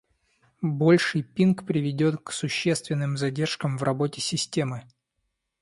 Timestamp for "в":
3.77-3.83